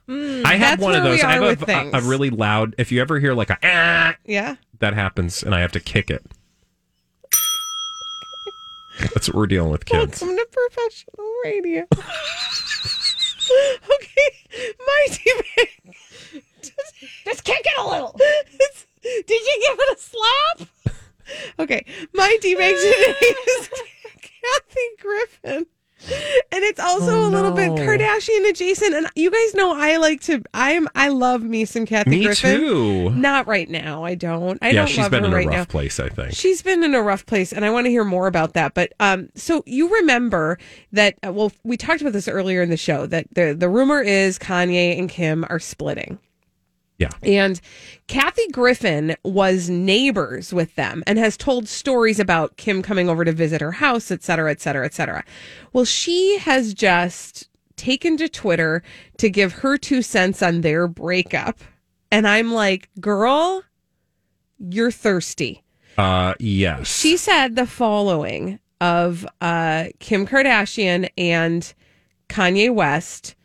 [0.07, 1.21] I have one of those.
[1.23, 2.73] I have a, a, a really loud.
[2.79, 4.55] If you ever hear like a ah, Yeah.
[4.79, 6.25] that happens, and I have to kick it.
[9.13, 10.19] That's what we're dealing with, kids.
[10.21, 11.81] Welcome to professional radio.
[13.95, 15.69] okay, my D bag.
[16.61, 16.93] Just,
[17.25, 18.19] just kick it a little.
[19.01, 20.69] Did you give it a slap?
[21.59, 23.69] Okay, my D bag today is
[24.21, 25.65] Kathy Griffin.
[26.51, 27.69] And it's also Oh, a little bit.
[27.71, 28.93] Kardashian adjacent.
[28.95, 32.59] And you guys know I like to I'm I love me some Kathy Me Griffin.
[32.59, 33.09] too.
[33.11, 34.03] Not right now.
[34.03, 34.57] I don't.
[34.61, 35.65] I yeah, don't she's love been her in a right rough now.
[35.65, 35.99] place.
[35.99, 36.33] I think.
[36.33, 38.73] She's been in a rough place, and I want to hear more about that.
[38.73, 40.57] But um, so you remember
[40.91, 41.15] that?
[41.25, 43.05] uh, Well, we talked about this earlier in the show.
[43.05, 46.19] That the the rumor is Kanye and Kim are splitting.
[46.99, 47.09] Yeah.
[47.23, 47.59] And
[48.07, 53.31] Kathy Griffin was neighbors with them and has told stories about Kim coming over to
[53.31, 55.23] visit her house, et cetera, et cetera, et cetera.
[55.73, 58.83] Well, she has just taken to Twitter
[59.17, 61.59] to give her two cents on their breakup.
[62.11, 63.63] And I'm like, girl,
[64.57, 65.63] you're thirsty.
[65.97, 66.87] Uh, yes.
[66.87, 71.73] She said the following of uh, Kim Kardashian and
[72.27, 73.35] Kanye West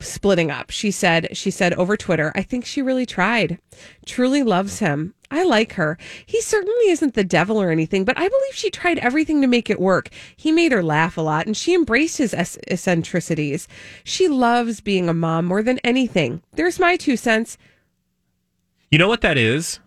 [0.00, 0.70] splitting up.
[0.70, 3.58] She said she said over Twitter, "I think she really tried.
[4.04, 5.14] Truly loves him.
[5.30, 5.98] I like her.
[6.24, 9.68] He certainly isn't the devil or anything, but I believe she tried everything to make
[9.68, 10.08] it work.
[10.36, 13.66] He made her laugh a lot and she embraced his ec- eccentricities.
[14.04, 16.42] She loves being a mom more than anything.
[16.52, 17.58] There's my two cents.
[18.90, 19.80] you know what that is?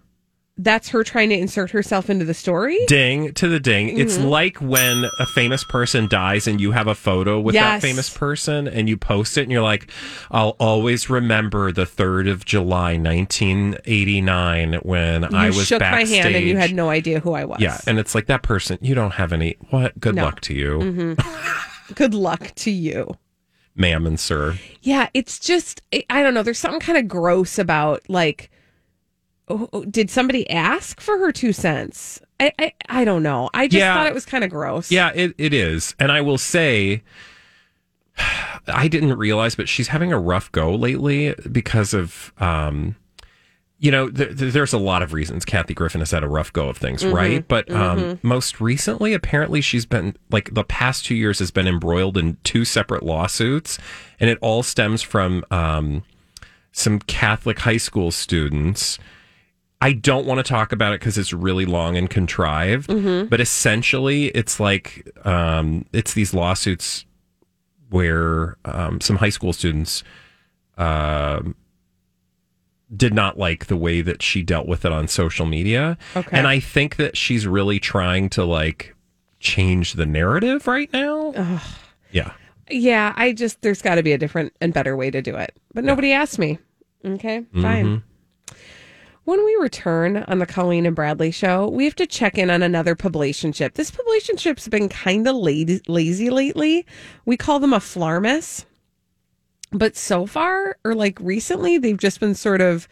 [0.62, 2.78] That's her trying to insert herself into the story.
[2.88, 3.98] Ding to the ding.
[3.98, 4.28] It's Mm-hmm.
[4.28, 8.67] like when a famous person dies and you have a photo with that famous person
[8.67, 9.89] and you post it and you're like,
[10.32, 16.10] I'll always remember the 3rd of July, 1989, when I was shook backstage.
[16.10, 17.60] my hand and you had no idea who I was.
[17.62, 17.80] Yeah.
[17.88, 20.00] And it's like that person, you don't have any, what?
[20.00, 20.26] Good No.
[20.26, 21.93] luck to you, Mm-hmm.
[21.95, 23.15] Good luck to you.
[23.76, 24.58] ma'am and sir.
[24.82, 26.43] Yeah, it's just I don't know.
[26.43, 28.52] There's something kind of gross about like,
[29.50, 32.22] oh, oh, did somebody ask for her two cents?
[32.40, 33.50] I I, I don't know.
[33.54, 33.94] I just Yeah.
[33.96, 34.92] thought it was kind of gross.
[34.92, 35.96] Yeah, it, it is.
[36.00, 37.04] And I will say,
[38.68, 42.96] I didn't realize, but she's having a rough go lately because of, um,
[43.80, 46.52] you know, th- th- there's a lot of reasons Kathy Griffin has had a rough
[46.52, 47.16] go of things, Mm-hmm.
[47.16, 47.48] right?
[47.48, 52.18] But um, most recently, apparently, she's been like the past two years has been embroiled
[52.18, 53.80] in two separate lawsuits,
[54.20, 56.04] and it all stems from um,
[56.74, 59.00] some Catholic high school students.
[59.82, 63.28] I don't want to talk about it because it's really long and contrived, Mm-hmm.
[63.28, 67.06] but essentially, it's like um, it's these lawsuits
[67.89, 70.04] where um, some high school students
[70.78, 71.56] um
[72.96, 75.96] did not like the way that she dealt with it on social media.
[76.15, 76.36] Okay.
[76.36, 78.96] And I think that she's really trying to like
[79.39, 81.62] change the narrative right now.
[82.12, 82.32] Yeah.
[82.72, 85.56] Yeah, I just there's got to be a different and better way to do it.
[85.74, 86.58] But nobody asked me.
[87.06, 88.04] Okay, fine.
[89.30, 92.63] When we return on the Colleen and Bradley show, we have to check in on
[92.63, 93.76] another publicationship.
[93.76, 96.84] This publicationship's been kind of lazy, lazy lately.
[97.26, 98.65] We call them a flarmus.
[99.72, 102.88] But so far, or like recently, they've just been sort of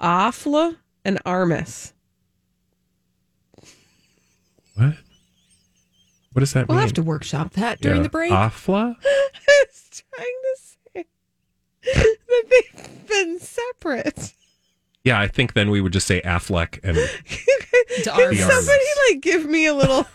[0.00, 1.92] Afla and Armis.
[4.76, 4.94] What?
[6.32, 6.76] What does that mean?
[6.76, 8.04] We'll have to workshop that during Yeah.
[8.04, 8.32] the break.
[8.32, 8.96] Afla?
[9.04, 11.04] I was trying to say
[12.26, 14.32] that they've been separate.
[15.04, 18.40] Yeah, I think then we would just say Affleck and To Can Armis.
[18.40, 20.06] somebody like give me a little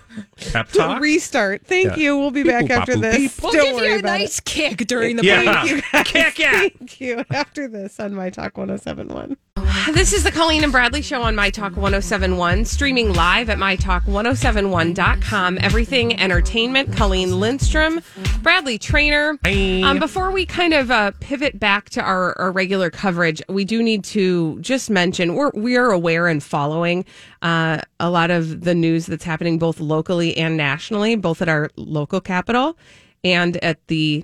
[0.52, 1.00] pep talk.
[1.02, 1.64] restart?
[1.66, 1.96] Thank Yeah.
[1.98, 2.18] you.
[2.18, 3.18] We'll be back Beep, boop, after bop, boop, this.
[3.36, 3.44] beep.
[3.44, 5.44] We'll Don't give worry you a about nice kick during the Yeah.
[5.44, 5.56] break.
[5.56, 6.34] Thank you guys.
[6.34, 6.52] Kick ya.
[6.52, 7.24] Thank you.
[7.32, 9.38] After this on My Talk 1071.
[9.94, 15.58] This is the Colleen and Bradley show on My Talk 1071, streaming live at MyTalk1071.com.
[15.62, 16.96] Everything entertainment.
[16.96, 18.02] Colleen Lindstrom,
[18.42, 19.38] Bradley Traynor.
[19.46, 23.82] Um, before we kind of uh, pivot back to our, our regular coverage, we do
[23.82, 27.06] need to just mention we're we are aware and following
[27.42, 31.70] uh, a lot of the news that's happening both locally and nationally, both at our
[31.76, 32.78] local capital
[33.24, 34.24] and at the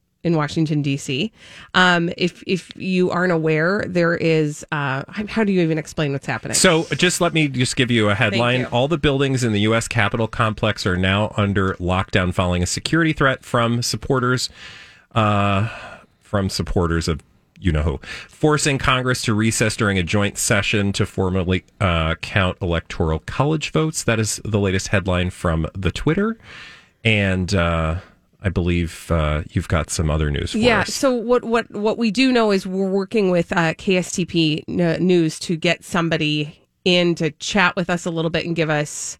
[0.23, 1.31] in Washington D.C.
[1.73, 6.27] Um, if if you aren't aware, there is uh, how do you even explain what's
[6.27, 6.55] happening?
[6.55, 8.61] So, just let me just give you a headline.
[8.61, 8.65] you.
[8.67, 9.87] All the buildings in the U.S.
[9.87, 14.49] Capitol complex are now under lockdown following a security threat from supporters,
[15.15, 15.69] uh,
[16.19, 17.21] from supporters of
[17.59, 22.57] you know who, forcing Congress to recess during a joint session to formally uh, count
[22.61, 24.03] electoral college votes.
[24.03, 26.37] That is the latest headline from the Twitter,
[27.03, 27.99] and uh,
[28.41, 30.81] I believe uh, you've got some other news for yeah.
[30.81, 30.93] us.
[30.93, 35.39] So what what what we do know is we're working with uh, KSTP N- News
[35.41, 39.19] to get somebody in to chat with us a little bit and give us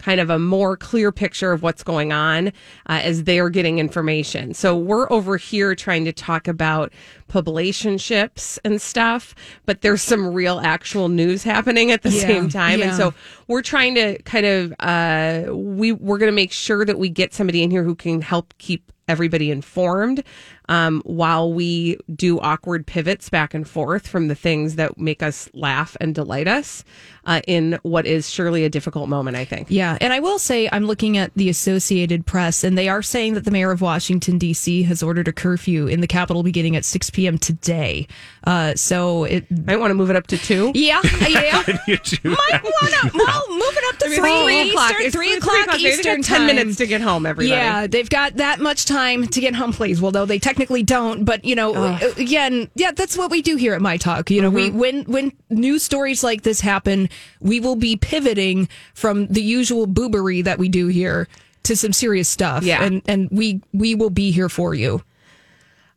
[0.00, 4.54] kind of a more clear picture of what's going on uh, as they're getting information.
[4.54, 6.92] So we're over here trying to talk about
[7.28, 9.34] publicationships and stuff,
[9.66, 12.82] but there's some real actual news happening at the Yeah, same time.
[12.82, 13.14] And so
[13.46, 17.34] we're trying to kind of uh, we we're going to make sure that we get
[17.34, 20.22] somebody in here who can help keep everybody informed
[20.70, 25.50] um, while we do awkward pivots back and forth from the things that make us
[25.52, 26.84] laugh and delight us
[27.26, 29.36] uh, in what is surely a difficult moment.
[29.36, 29.66] I think.
[29.68, 33.34] Yeah, and I will say I'm looking at the Associated Press, and they are saying
[33.34, 34.84] that the mayor of Washington D.C.
[34.84, 37.36] has ordered a curfew in the Capitol beginning at 6 p.m.
[37.36, 38.06] today.
[38.44, 40.70] Uh, so it might want to move it up to two.
[40.74, 41.62] Yeah, yeah.
[41.86, 44.90] you do Might want to well, move it up to I mean, three three o'clock.
[44.90, 45.76] Eastern, It's three three o'clock o'clock.
[45.76, 47.50] They've got Eastern 10 minutes to get home, everybody.
[47.50, 50.00] Yeah, they've got that much time to get home, please.
[50.00, 53.74] Well, though they technically don't, but you know, again, yeah, that's what we do here
[53.74, 54.30] at My Talk.
[54.30, 54.78] You know, Mm-hmm.
[54.78, 57.08] we when when news stories like this happen,
[57.40, 61.28] we will be pivoting from the usual boobery that we do here
[61.64, 62.64] to some serious stuff.
[62.64, 62.82] Yeah.
[62.82, 65.02] and and we we will be here for you.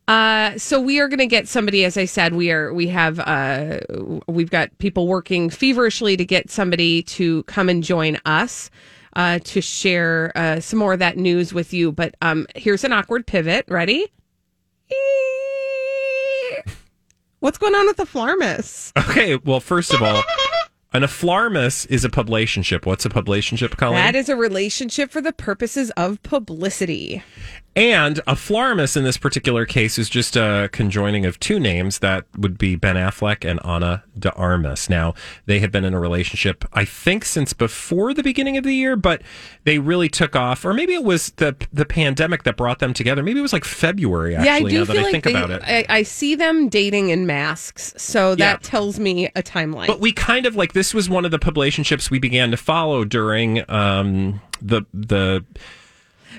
[0.08, 3.22] Uh, so we are going to get somebody, as I said, we are, we have,
[3.22, 3.80] uh,
[4.28, 8.70] we've got people working feverishly to get somebody to come and join us,
[9.16, 11.94] uh, to share, uh, some more of that news with you.
[11.94, 13.64] But, um, here's an awkward pivot.
[13.70, 14.12] Ready?
[17.44, 18.94] What's going on with the Flarmus?
[18.98, 20.24] Okay, well, first of all,
[20.94, 22.86] And a flarmus is a publicationship.
[22.86, 23.96] What's a publicationship, Colleen?
[23.96, 27.24] That is a relationship for the purposes of publicity.
[27.76, 32.26] And a flarmus in this particular case is just a conjoining of two names that
[32.38, 34.92] would be Ben Affleck and Ana de Armas.
[34.92, 35.16] Now,
[35.48, 38.96] they have been in a relationship, I think, since before the beginning of the year,
[38.96, 39.24] but
[39.64, 43.24] they really took off, or maybe it was the the pandemic that brought them together.
[43.24, 45.32] Maybe it was like February, actually, yeah, I do now feel that I think they,
[45.32, 45.64] about it.
[45.66, 48.70] I, I see them dating in masks, so that Yeah.
[48.70, 49.88] tells me a timeline.
[49.88, 53.06] But we kind of like this was one of the publicationships we began to follow
[53.06, 55.46] during um, the the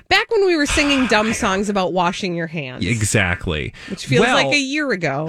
[0.08, 4.34] Back when we were singing dumb songs about washing your hands, exactly, which feels Well,
[4.34, 5.26] like a year ago,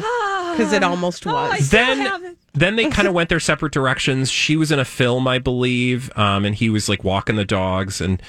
[0.51, 1.69] because it almost was.
[1.69, 4.31] then then they kind of went their separate directions.
[4.31, 8.01] She was in a film, I believe, um, and he was like walking the dogs
[8.01, 8.19] and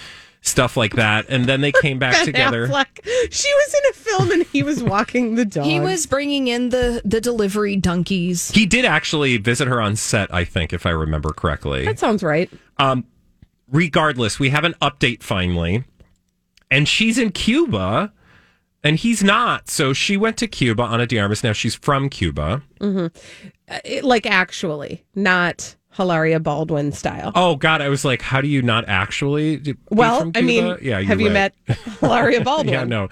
[0.47, 1.27] stuff like that.
[1.29, 2.69] And then they came back Ben together.
[2.69, 2.87] Affleck.
[3.31, 5.65] She was in a film and he was walking the dog.
[5.67, 8.51] He was bringing in the the delivery donkeys.
[8.51, 11.85] He did actually visit her on set, I think, if I remember correctly.
[11.85, 12.51] That sounds right.
[12.79, 13.05] Um,
[13.71, 15.85] regardless, we have an update finally,
[16.71, 18.13] and she's in Cuba,
[18.85, 19.69] and he's not.
[19.69, 20.83] So she went to Cuba.
[20.83, 21.43] Ana de Armas.
[21.43, 22.63] Now she's from Cuba.
[22.81, 23.09] hmm
[24.03, 27.33] like actually, not Hilaria Baldwin style.
[27.35, 29.77] Oh God, I was like, how do you not actually?
[29.91, 31.01] well, from I mean, yeah.
[31.01, 31.55] have you right.
[31.67, 32.73] met Hilaria Baldwin?
[32.73, 33.09] yeah, no.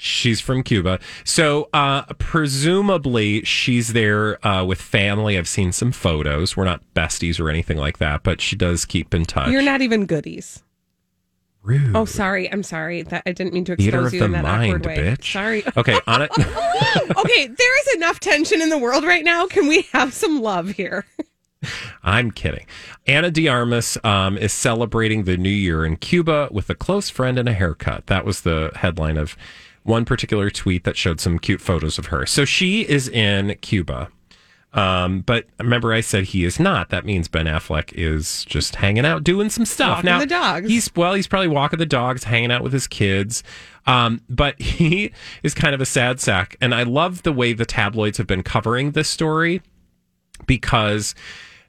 [0.00, 1.00] She's from Cuba.
[1.24, 5.36] So, uh, presumably, she's there uh, with family.
[5.36, 6.56] I've seen some photos.
[6.56, 9.50] We're not besties or anything like that, but she does keep in touch.
[9.50, 10.62] You're not even goodies.
[11.64, 11.96] Rude.
[11.96, 12.50] Oh, sorry.
[12.52, 13.02] I'm sorry.
[13.02, 14.96] That I didn't mean to Theater expose of you the in that mind, awkward way.
[14.98, 15.32] bitch.
[15.32, 15.64] Sorry.
[15.76, 16.30] Okay, on it.
[16.38, 19.46] okay, there is enough tension in the world right now.
[19.48, 21.04] Can we have some love here?
[22.02, 22.66] I'm kidding.
[23.06, 27.38] Ana de Armas um, is celebrating the new year in Cuba with a close friend
[27.38, 28.06] and a haircut.
[28.06, 29.36] That was the headline of
[29.82, 32.26] one particular tweet that showed some cute photos of her.
[32.26, 34.08] So she is in Cuba.
[34.74, 36.90] Um, but remember, I said he is not.
[36.90, 39.98] That means Ben Affleck is just hanging out, doing some stuff.
[39.98, 40.68] Walking now, the dogs.
[40.68, 43.42] He's well, he's probably walking the dogs, hanging out with his kids.
[43.86, 45.10] Um, but he
[45.42, 48.42] is kind of a sad sack, and I love the way the tabloids have been
[48.42, 49.62] covering this story
[50.46, 51.14] because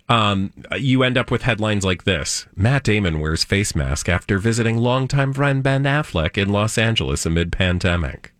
[0.09, 4.77] um, you end up with headlines like this Matt Damon wears face mask after visiting
[4.77, 8.33] longtime friend Ben Affleck in Los Angeles amid pandemic.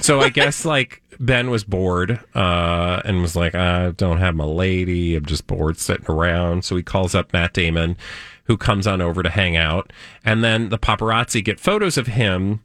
[0.00, 4.44] So I guess like Ben was bored uh, and was like, I don't have my
[4.44, 5.16] lady.
[5.16, 6.64] I'm just bored sitting around.
[6.64, 7.96] So he calls up Matt Damon,
[8.44, 9.92] who comes on over to hang out.
[10.24, 12.60] And then the paparazzi get photos of him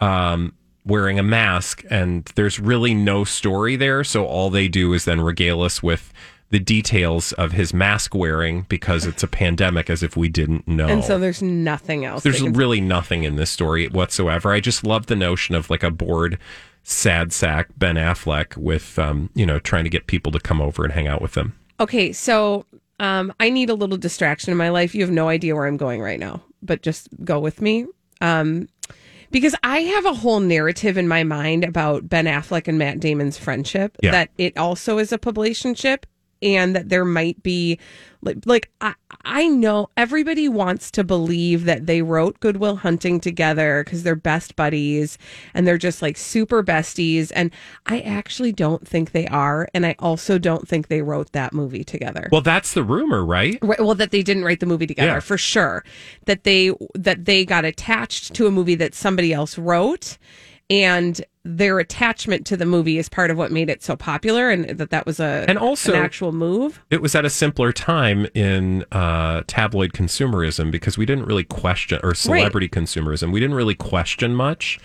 [0.00, 0.54] um,
[0.84, 4.04] wearing a mask, and there's really no story there.
[4.04, 6.12] So all they do is then regale us with
[6.50, 10.86] the details of his mask wearing because it's a pandemic, as if we didn't know.
[10.86, 12.22] And so there's nothing else.
[12.22, 14.52] There's can- really nothing in this story whatsoever.
[14.52, 16.38] I just love the notion of like a bored,
[16.84, 20.84] sad sack Ben Affleck with, um, you know, trying to get people to come over
[20.84, 21.58] and hang out with them.
[21.80, 22.64] Okay, so
[23.00, 24.94] um, I need a little distraction in my life.
[24.94, 27.86] You have no idea where I'm going right now, but just go with me.
[28.20, 28.68] Um,
[29.32, 33.36] because I have a whole narrative in my mind about Ben Affleck and Matt Damon's
[33.36, 34.12] friendship Yeah.
[34.12, 36.04] that it also is a publicationship
[36.42, 37.78] and that there might be
[38.22, 43.20] like like I, I know everybody wants to believe that they wrote Good Will Hunting
[43.20, 45.16] together because they're best buddies
[45.54, 47.50] and they're just like super besties and
[47.86, 51.84] I actually don't think they are and I also don't think they wrote that movie
[51.84, 52.28] together.
[52.32, 53.58] Well, that's the rumor, right?
[53.62, 55.20] Right, well, that they didn't write the movie together Yeah.
[55.20, 55.84] for sure.
[56.26, 60.18] That they that they got attached to a movie that somebody else wrote,
[60.68, 64.68] and their attachment to the movie is part of what made it so popular, and
[64.78, 66.82] that that was a And also- an actual move.
[66.90, 72.00] It was at a simpler time in uh, tabloid consumerism because we didn't really question,
[72.02, 74.78] or celebrity consumerism, we didn't really question much.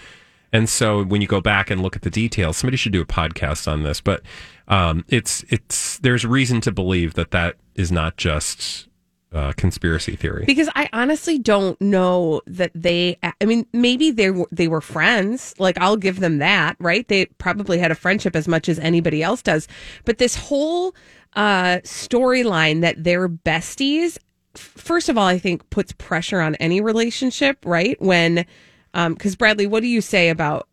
[0.54, 3.06] And so when you go back and look at the details, somebody should do a
[3.06, 4.02] podcast on this.
[4.02, 4.22] But
[4.68, 8.88] um, it's it's there's reason to believe that that is not just
[9.34, 10.44] uh, conspiracy theory.
[10.46, 13.18] Because I honestly don't know that they.
[13.24, 15.54] I mean, maybe they were they were friends.
[15.58, 16.76] Like I'll give them that.
[16.80, 17.08] Right?
[17.08, 19.68] They probably had a friendship as much as anybody else does.
[20.06, 20.96] But this whole
[21.34, 24.18] uh, storyline that they're besties.
[24.56, 27.66] First of all, I think puts pressure on any relationship.
[27.66, 28.00] Right?
[28.02, 28.46] When,
[28.94, 30.68] because Bradley, what do you say about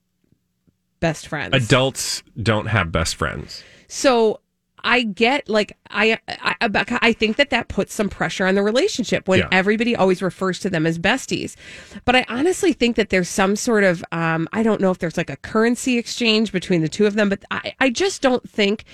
[0.99, 1.55] best friends?
[1.55, 3.63] Adults don't have best friends.
[3.87, 4.41] So
[4.85, 6.55] I get like I I
[7.03, 9.49] I think that that puts some pressure on the relationship when Yeah.
[9.53, 11.57] everybody always refers to them as besties.
[12.05, 15.17] But I honestly think that there's some sort of um I don't know if there's
[15.17, 18.85] like a currency exchange between the two of them, but I I just don't think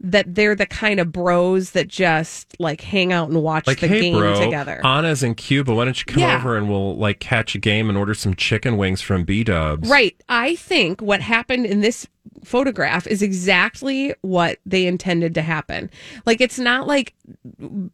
[0.00, 3.88] that they're the kind of bros that just like hang out and watch Like, the
[3.88, 4.80] hey, game bro, together.
[4.84, 5.74] Ana's in Cuba.
[5.74, 6.36] Why don't you come Yeah.
[6.36, 9.88] over and we'll like catch a game and order some chicken wings from B Dubs?
[9.88, 10.14] Right.
[10.28, 12.06] I think what happened in this
[12.44, 15.90] photograph is exactly what they intended to happen.
[16.26, 17.14] Like it's not like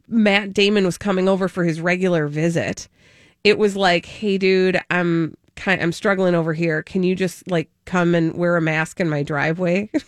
[0.09, 2.89] Matt Damon was coming over for his regular visit.
[3.45, 6.83] It was like, "Hey dude, I'm kind I'm struggling over here.
[6.83, 9.91] Can you just like come and wear a mask in my driveway?"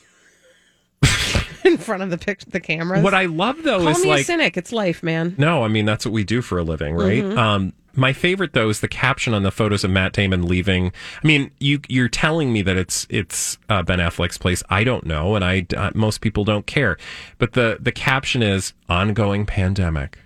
[1.64, 3.02] in front of the pic- the cameras.
[3.02, 4.56] What I love though Call is me a like cynic.
[4.56, 5.34] It's life, man.
[5.38, 7.22] No, I mean that's what we do for a living, right?
[7.22, 7.36] Mhm.
[7.36, 10.92] Um, my favorite though is the caption on the photos of Matt Damon leaving.
[11.22, 14.62] I mean, you you're telling me that it's it's uh, Ben Affleck's place.
[14.70, 16.96] I don't know, and I uh, most people don't care.
[17.38, 20.18] But the the caption is ongoing pandemic.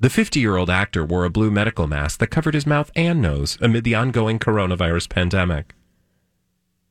[0.00, 3.20] The 50 year old actor wore a blue medical mask that covered his mouth and
[3.20, 5.74] nose amid the ongoing coronavirus pandemic.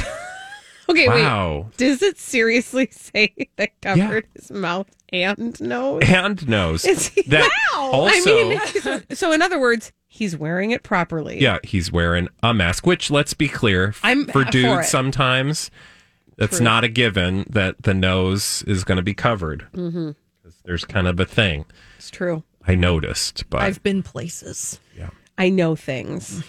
[0.88, 1.66] Okay, Wow.
[1.68, 1.76] wait.
[1.76, 6.02] Does it seriously say that covered his mouth and nose?
[6.06, 6.84] And nose.
[6.84, 7.90] Is he, that wow.
[7.92, 11.40] also, I mean, so in other words, he's wearing it properly.
[11.40, 14.90] Yeah, he's wearing a mask, which let's be clear, I'm for for dudes it.
[14.90, 15.70] sometimes
[16.36, 16.64] that's True.
[16.64, 19.66] not a given that the nose is going to be covered.
[19.74, 20.10] Mm-hmm.
[20.64, 21.64] There's kind of a thing.
[21.98, 22.42] It's true.
[22.66, 24.80] I noticed, but I've been places.
[24.96, 26.42] Yeah, I know things.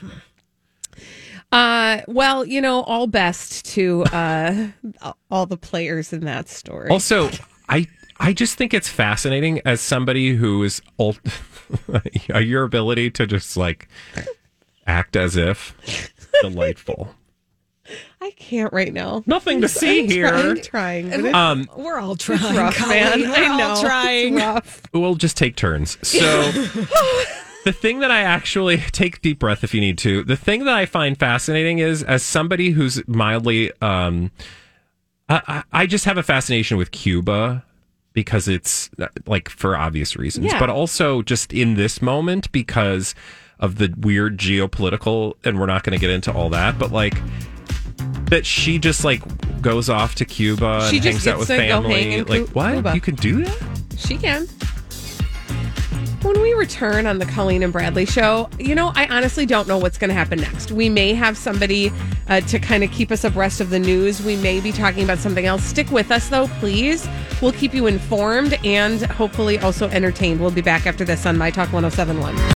[1.54, 4.68] Uh, well, you know, all best to uh,
[5.32, 6.89] all the players in that story.
[6.89, 7.30] also
[7.70, 7.88] I
[8.20, 11.20] I just think it's fascinating as somebody who is old,
[12.41, 13.88] your ability to just like
[14.88, 15.76] act as if
[16.41, 17.16] delightful.
[18.22, 19.24] I can't right now.
[19.26, 20.30] Nothing to see I'm here.
[20.30, 23.20] Trying, trying, but it's- Um, We're all it's trying, rough, man.
[23.22, 23.72] We're I all know.
[23.74, 24.36] It's trying.
[24.36, 24.82] rough.
[24.93, 25.97] We'll just take turns.
[26.08, 26.51] So
[27.64, 30.24] the thing that I actually take deep breath if you need to.
[30.24, 34.32] The thing that I find fascinating is as somebody who's mildly um
[35.30, 37.64] I, I just have a fascination with Cuba
[38.11, 40.59] because it's uh, like for obvious reasons, Yeah.
[40.59, 43.16] but also just in this moment because
[43.59, 47.16] of the weird geopolitical and we're not going to get into all that, but like
[48.26, 49.22] that she just like
[49.61, 52.22] goes off to Cuba and She just hangs out with to go hang family.
[52.24, 52.74] Like what?
[52.74, 52.93] Cuba.
[52.93, 53.80] You can do that?
[53.97, 54.47] She can.
[56.24, 59.78] When we return on the Colleen and Bradley show, you know, I honestly don't know
[59.78, 60.71] what's going to happen next.
[60.71, 61.91] We may have somebody
[62.30, 64.24] uh, to kind of keep us abreast of the news.
[64.24, 65.65] We may be talking about something else.
[65.65, 67.05] Stick with us, though, please.
[67.41, 70.39] We'll keep you informed and hopefully also entertained.
[70.39, 72.53] We'll be back after this on My Talk 1071.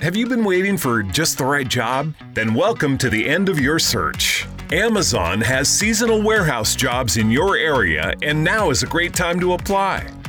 [0.00, 2.12] Have you been waiting for just the right job?
[2.32, 4.48] Then welcome to the end of your search.
[4.72, 9.52] Amazon has seasonal warehouse jobs in your area, and now is a great time to
[9.52, 10.10] apply.